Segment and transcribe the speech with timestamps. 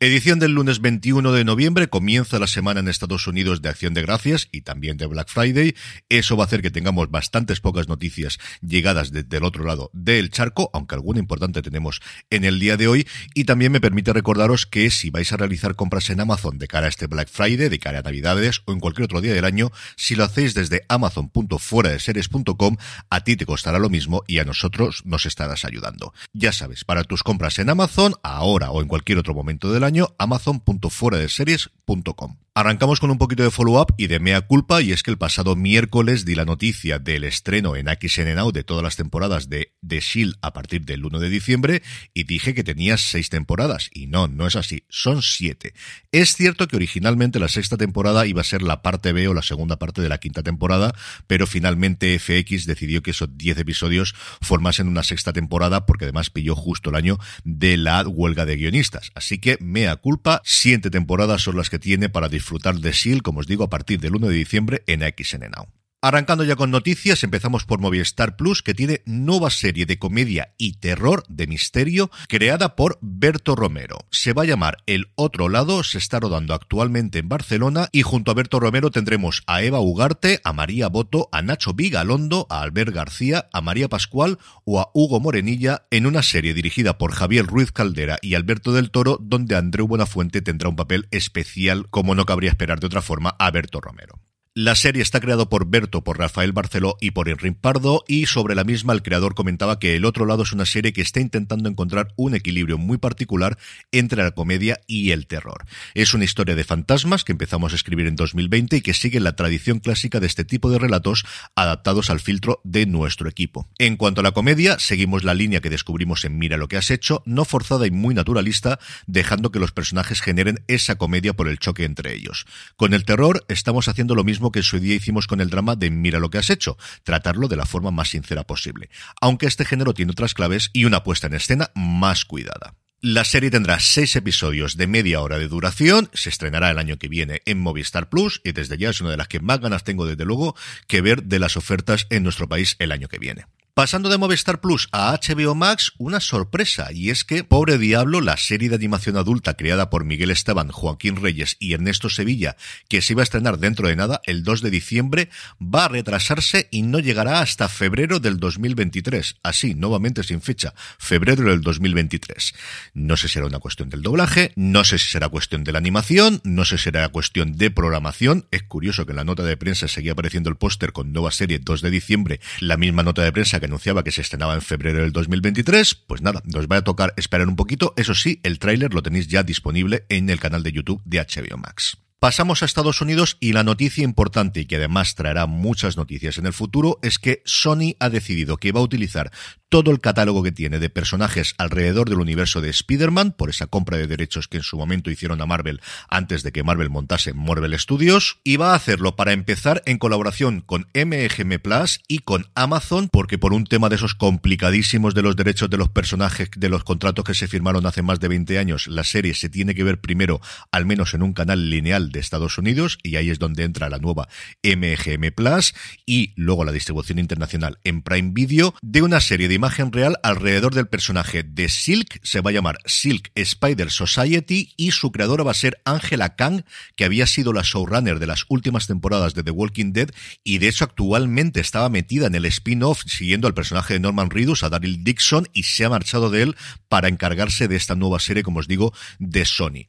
[0.00, 4.02] Edición del lunes 21 de noviembre, comienza la semana en Estados Unidos de Acción de
[4.02, 5.74] Gracias y también de Black Friday.
[6.08, 10.30] Eso va a hacer que tengamos bastantes pocas noticias llegadas desde el otro lado del
[10.30, 12.00] charco, aunque alguna importante tenemos
[12.30, 13.08] en el día de hoy.
[13.34, 16.86] Y también me permite recordaros que si vais a realizar compras en Amazon de cara
[16.86, 19.72] a este Black Friday, de cara a Navidades o en cualquier otro día del año,
[19.96, 22.76] si lo hacéis desde amazon.fueradeseries.com,
[23.10, 26.14] a ti te costará lo mismo y a nosotros nos estarás ayudando.
[26.32, 29.87] Ya sabes, para tus compras en Amazon, ahora o en cualquier otro momento del año,
[29.88, 32.47] año amazon.fueradeseries.com.
[32.58, 35.54] Arrancamos con un poquito de follow-up y de mea culpa, y es que el pasado
[35.54, 40.00] miércoles di la noticia del estreno en XN Now de todas las temporadas de The
[40.00, 41.82] Shield a partir del 1 de diciembre,
[42.14, 45.72] y dije que tenía seis temporadas, y no, no es así, son siete.
[46.10, 49.42] Es cierto que originalmente la sexta temporada iba a ser la parte B o la
[49.42, 50.92] segunda parte de la quinta temporada,
[51.28, 56.56] pero finalmente FX decidió que esos diez episodios formasen una sexta temporada, porque además pilló
[56.56, 59.12] justo el año de la huelga de guionistas.
[59.14, 63.22] Así que mea culpa, siete temporadas son las que tiene para disfrutar disfrutar de SEAL,
[63.22, 65.77] como os digo, a partir del 1 de diciembre en XN Now.
[66.00, 70.74] Arrancando ya con noticias, empezamos por Movistar Plus, que tiene nueva serie de comedia y
[70.74, 74.06] terror de misterio creada por Berto Romero.
[74.12, 78.30] Se va a llamar El Otro Lado, se está rodando actualmente en Barcelona y junto
[78.30, 82.94] a Berto Romero tendremos a Eva Ugarte, a María Boto, a Nacho Vigalondo, a Albert
[82.94, 87.72] García, a María Pascual o a Hugo Morenilla en una serie dirigida por Javier Ruiz
[87.72, 92.50] Caldera y Alberto del Toro, donde Andreu Buenafuente tendrá un papel especial, como no cabría
[92.50, 94.20] esperar de otra forma, a Berto Romero.
[94.60, 98.56] La serie está creado por Berto, por Rafael Barceló y por Enrique Pardo, y sobre
[98.56, 101.68] la misma el creador comentaba que El otro lado es una serie que está intentando
[101.68, 103.56] encontrar un equilibrio muy particular
[103.92, 105.64] entre la comedia y el terror.
[105.94, 109.36] Es una historia de fantasmas que empezamos a escribir en 2020 y que sigue la
[109.36, 111.24] tradición clásica de este tipo de relatos
[111.54, 113.68] adaptados al filtro de nuestro equipo.
[113.78, 116.90] En cuanto a la comedia, seguimos la línea que descubrimos en Mira lo que has
[116.90, 121.60] hecho, no forzada y muy naturalista, dejando que los personajes generen esa comedia por el
[121.60, 122.44] choque entre ellos.
[122.74, 125.76] Con el terror estamos haciendo lo mismo que en su día hicimos con el drama
[125.76, 128.90] de Mira lo que has hecho, tratarlo de la forma más sincera posible,
[129.20, 132.74] aunque este género tiene otras claves y una puesta en escena más cuidada.
[133.00, 137.06] La serie tendrá seis episodios de media hora de duración, se estrenará el año que
[137.06, 140.04] viene en Movistar Plus y desde ya es una de las que más ganas tengo
[140.04, 140.56] desde luego
[140.88, 143.46] que ver de las ofertas en nuestro país el año que viene.
[143.78, 148.36] Pasando de Movistar Plus a HBO Max, una sorpresa, y es que Pobre Diablo, la
[148.36, 152.56] serie de animación adulta creada por Miguel Esteban, Joaquín Reyes y Ernesto Sevilla,
[152.88, 155.30] que se iba a estrenar dentro de nada, el 2 de diciembre,
[155.62, 159.36] va a retrasarse y no llegará hasta febrero del 2023.
[159.44, 162.54] Así, nuevamente sin fecha, febrero del 2023.
[162.94, 165.78] No sé si será una cuestión del doblaje, no sé si será cuestión de la
[165.78, 168.48] animación, no sé si será cuestión de programación.
[168.50, 171.60] Es curioso que en la nota de prensa seguía apareciendo el póster con nueva serie
[171.60, 175.00] 2 de diciembre, la misma nota de prensa que anunciaba que se estrenaba en febrero
[175.00, 175.94] del 2023.
[175.94, 177.94] Pues nada, nos va a tocar esperar un poquito.
[177.96, 181.56] Eso sí, el tráiler lo tenéis ya disponible en el canal de YouTube de HBO
[181.58, 181.96] Max.
[182.20, 186.46] Pasamos a Estados Unidos y la noticia importante y que además traerá muchas noticias en
[186.46, 189.30] el futuro es que Sony ha decidido que va a utilizar
[189.68, 193.98] todo el catálogo que tiene de personajes alrededor del universo de Spider-Man por esa compra
[193.98, 197.78] de derechos que en su momento hicieron a Marvel antes de que Marvel montase Marvel
[197.78, 203.08] Studios y va a hacerlo para empezar en colaboración con MGM Plus y con Amazon
[203.12, 206.84] porque por un tema de esos complicadísimos de los derechos de los personajes de los
[206.84, 210.00] contratos que se firmaron hace más de 20 años la serie se tiene que ver
[210.00, 210.40] primero
[210.72, 213.98] al menos en un canal lineal de Estados Unidos y ahí es donde entra la
[213.98, 214.28] nueva
[214.62, 215.74] MGM Plus
[216.06, 220.74] y luego la distribución internacional en Prime Video de una serie de imagen real alrededor
[220.74, 225.52] del personaje de Silk, se va a llamar Silk Spider Society y su creadora va
[225.52, 226.62] a ser Angela Kang,
[226.96, 230.10] que había sido la showrunner de las últimas temporadas de The Walking Dead
[230.44, 234.62] y de hecho actualmente estaba metida en el spin-off siguiendo al personaje de Norman Reedus,
[234.62, 236.56] a Daryl Dixon, y se ha marchado de él
[236.88, 239.86] para encargarse de esta nueva serie, como os digo, de Sony.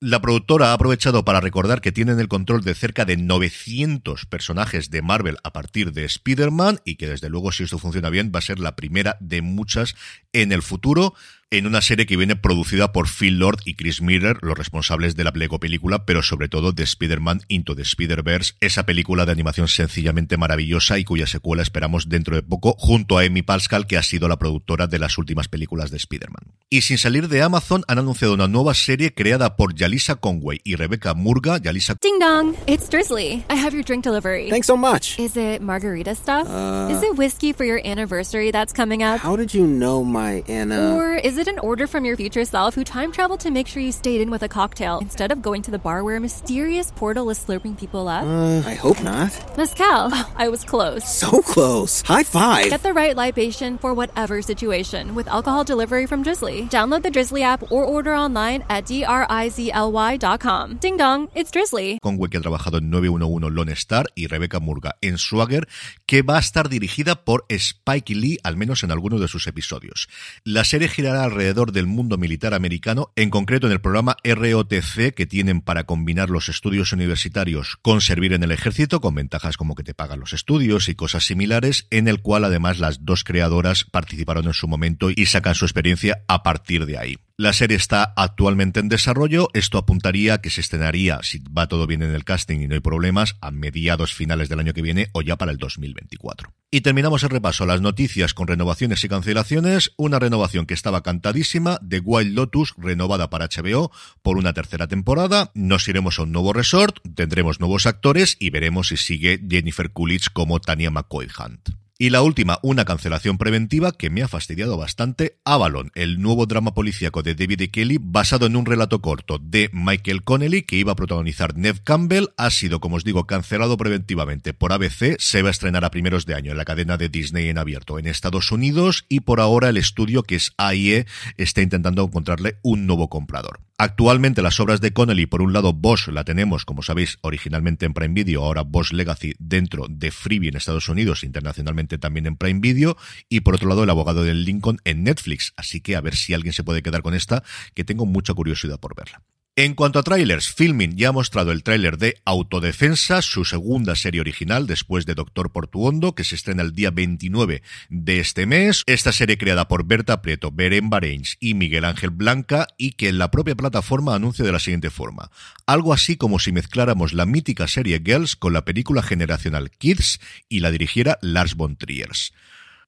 [0.00, 4.90] La productora ha aprovechado para recordar que tienen el control de cerca de 900 personajes
[4.90, 8.40] de Marvel a partir de Spider-Man y que desde luego si esto funciona bien va
[8.40, 9.94] a ser la primera de muchas
[10.32, 11.14] en el futuro
[11.58, 15.22] en una serie que viene producida por Phil Lord y Chris Miller, los responsables de
[15.22, 19.68] la Lego película, pero sobre todo de Spider-Man Into the Spider-Verse, esa película de animación
[19.68, 24.02] sencillamente maravillosa y cuya secuela esperamos dentro de poco, junto a Amy Pascal, que ha
[24.02, 26.54] sido la productora de las últimas películas de Spider-Man.
[26.70, 30.74] Y sin salir de Amazon, han anunciado una nueva serie creada por Yalisa Conway y
[30.74, 31.58] Rebecca Murga.
[31.58, 33.44] Yalisa Ding dong, it's Drizzly.
[33.48, 34.50] I have your drink delivery.
[34.50, 35.18] Thanks so much.
[35.18, 36.48] Is it margarita stuff?
[36.48, 39.20] Uh, is it whiskey for your anniversary that's coming up?
[39.20, 40.96] How did you know my Anna?
[40.96, 43.82] Or is it an order from your future self who time traveled to make sure
[43.82, 46.90] you stayed in with a cocktail instead of going to the bar where a mysterious
[46.90, 48.24] portal is slurping people up?
[48.24, 49.30] Uh, I hope not.
[49.56, 50.10] Mezcal.
[50.12, 51.04] Oh, I was close.
[51.08, 52.02] So close.
[52.02, 52.70] High five.
[52.70, 56.68] Get the right libation for whatever situation with alcohol delivery from Drizzly.
[56.68, 60.76] Download the Drizzly app or order online at drizly.com.
[60.80, 61.98] Ding dong, it's Drizzly.
[62.02, 65.68] Conway que ha trabajado en 911 Lone Star y Rebecca Murga en Swagger,
[66.06, 70.08] que va a estar dirigida por Spike Lee, al menos en algunos de sus episodios.
[70.44, 75.26] La serie girará alrededor del mundo militar americano, en concreto en el programa ROTC que
[75.26, 79.82] tienen para combinar los estudios universitarios con servir en el ejército, con ventajas como que
[79.82, 84.46] te pagan los estudios y cosas similares, en el cual además las dos creadoras participaron
[84.46, 87.18] en su momento y sacan su experiencia a partir de ahí.
[87.36, 89.48] La serie está actualmente en desarrollo.
[89.54, 92.74] Esto apuntaría a que se estrenaría, si va todo bien en el casting y no
[92.74, 96.54] hay problemas, a mediados finales del año que viene o ya para el 2024.
[96.70, 99.94] Y terminamos el repaso a las noticias con renovaciones y cancelaciones.
[99.96, 103.90] Una renovación que estaba cantadísima, de Wild Lotus, renovada para HBO
[104.22, 105.50] por una tercera temporada.
[105.54, 110.28] Nos iremos a un nuevo resort, tendremos nuevos actores y veremos si sigue Jennifer Coolidge
[110.32, 111.83] como Tania McCoy Hunt.
[111.96, 116.74] Y la última, una cancelación preventiva que me ha fastidiado bastante, Avalon, el nuevo drama
[116.74, 117.70] policíaco de David E.
[117.70, 122.30] Kelly, basado en un relato corto de Michael Connelly, que iba a protagonizar Nev Campbell,
[122.36, 126.26] ha sido, como os digo, cancelado preventivamente por ABC, se va a estrenar a primeros
[126.26, 129.68] de año en la cadena de Disney en abierto en Estados Unidos, y por ahora
[129.68, 131.06] el estudio, que es AIE,
[131.36, 133.60] está intentando encontrarle un nuevo comprador.
[133.76, 137.92] Actualmente las obras de Connelly, por un lado Bosch la tenemos, como sabéis, originalmente en
[137.92, 142.60] Prime Video, ahora Bosch Legacy dentro de Freebie en Estados Unidos, internacionalmente también en Prime
[142.60, 142.96] Video,
[143.28, 146.34] y por otro lado el abogado del Lincoln en Netflix, así que a ver si
[146.34, 147.42] alguien se puede quedar con esta,
[147.74, 149.22] que tengo mucha curiosidad por verla.
[149.56, 154.20] En cuanto a trailers, Filming ya ha mostrado el tráiler de Autodefensa, su segunda serie
[154.20, 158.82] original después de Doctor Portuondo, que se estrena el día 29 de este mes.
[158.86, 163.18] Esta serie creada por Berta Prieto, Beren Bareins y Miguel Ángel Blanca y que en
[163.18, 165.30] la propia plataforma anuncia de la siguiente forma.
[165.66, 170.18] Algo así como si mezcláramos la mítica serie Girls con la película generacional Kids
[170.48, 172.32] y la dirigiera Lars von Triers.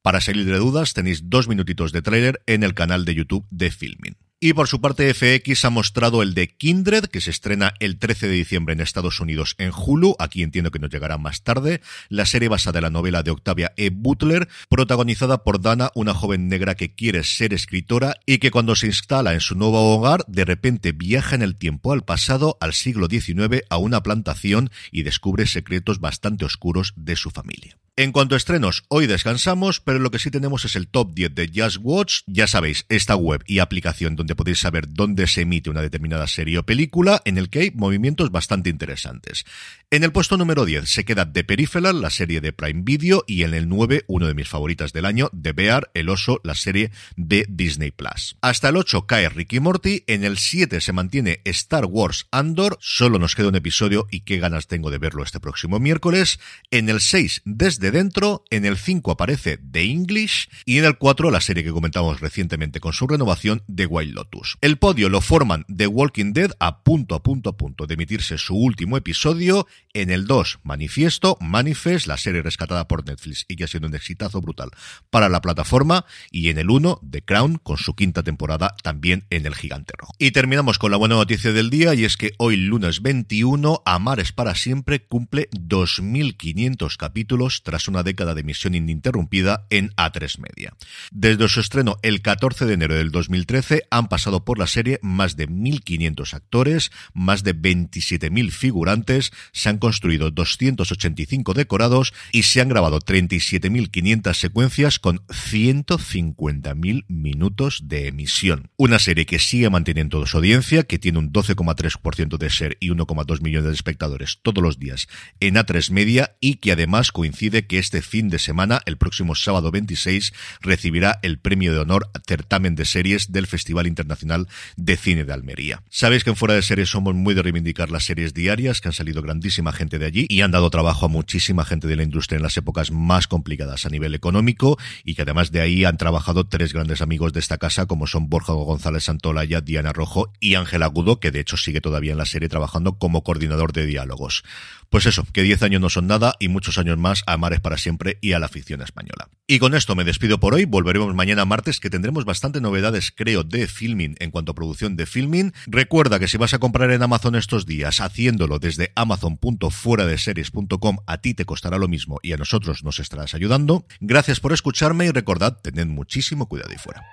[0.02, 3.70] Para salir de dudas tenéis dos minutitos de tráiler en el canal de YouTube de
[3.70, 4.16] Filming.
[4.46, 8.28] Y por su parte, FX ha mostrado el de Kindred, que se estrena el 13
[8.28, 10.14] de diciembre en Estados Unidos en Hulu.
[10.20, 11.80] Aquí entiendo que nos llegará más tarde.
[12.10, 13.90] La serie basada en la novela de Octavia E.
[13.90, 18.86] Butler, protagonizada por Dana, una joven negra que quiere ser escritora y que cuando se
[18.86, 23.08] instala en su nuevo hogar, de repente viaja en el tiempo al pasado, al siglo
[23.10, 27.76] XIX, a una plantación y descubre secretos bastante oscuros de su familia.
[27.98, 31.34] En cuanto a estrenos, hoy descansamos, pero lo que sí tenemos es el top 10
[31.34, 32.20] de Just Watch.
[32.26, 36.58] Ya sabéis, esta web y aplicación donde podéis saber dónde se emite una determinada serie
[36.58, 39.44] o película, en el que hay movimientos bastante interesantes.
[39.90, 43.42] En el puesto número 10 se queda The Peripheral, la serie de Prime Video, y
[43.42, 46.90] en el 9, uno de mis favoritas del año, The Bear, el oso, la serie
[47.16, 48.36] de Disney Plus.
[48.40, 53.18] Hasta el 8 cae Ricky Morty, en el 7 se mantiene Star Wars Andor, solo
[53.18, 56.38] nos queda un episodio y qué ganas tengo de verlo este próximo miércoles.
[56.70, 61.30] En el 6, desde dentro, en el 5 aparece The English y en el 4
[61.30, 64.56] la serie que comentamos recientemente con su renovación The Wild Lotus.
[64.60, 68.38] El podio lo forman The Walking Dead a punto a punto a punto de emitirse
[68.38, 73.64] su último episodio, en el 2 Manifiesto, Manifest, la serie rescatada por Netflix y que
[73.64, 74.70] ha sido un exitazo brutal
[75.10, 79.46] para la plataforma y en el 1 The Crown con su quinta temporada también en
[79.46, 80.14] el Gigante Rojo.
[80.18, 84.32] Y terminamos con la buena noticia del día y es que hoy lunes 21 Amares
[84.32, 90.74] para siempre cumple 2500 capítulos tras una década de emisión ininterrumpida en A3 Media.
[91.10, 95.36] Desde su estreno el 14 de enero del 2013 han pasado por la serie más
[95.36, 102.68] de 1.500 actores, más de 27.000 figurantes, se han construido 285 decorados y se han
[102.68, 108.70] grabado 37.500 secuencias con 150.000 minutos de emisión.
[108.76, 113.40] Una serie que sigue manteniendo su audiencia, que tiene un 12,3% de ser y 1,2
[113.40, 115.08] millones de espectadores todos los días
[115.40, 119.70] en A3 Media y que además coincide que este fin de semana, el próximo sábado
[119.70, 125.32] 26, recibirá el premio de honor Certamen de Series del Festival Internacional de Cine de
[125.32, 125.82] Almería.
[125.88, 128.92] Sabéis que en Fuera de Series somos muy de reivindicar las series diarias, que han
[128.92, 132.36] salido grandísima gente de allí y han dado trabajo a muchísima gente de la industria
[132.36, 136.46] en las épocas más complicadas a nivel económico y que además de ahí han trabajado
[136.46, 140.82] tres grandes amigos de esta casa como son Borja González Santolaya, Diana Rojo y Ángel
[140.82, 144.44] Agudo, que de hecho sigue todavía en la serie trabajando como coordinador de diálogos.
[144.90, 147.78] Pues eso, que 10 años no son nada y muchos años más a Mares para
[147.78, 149.28] siempre y a la afición española.
[149.48, 153.44] Y con esto me despido por hoy, volveremos mañana martes que tendremos bastante novedades creo
[153.44, 155.52] de en cuanto a producción de filming.
[155.66, 161.34] Recuerda que si vas a comprar en Amazon estos días haciéndolo desde amazon.fueradeseries.com a ti
[161.34, 163.86] te costará lo mismo y a nosotros nos estarás ayudando.
[164.00, 167.04] Gracias por escucharme y recordad, tened muchísimo cuidado y fuera.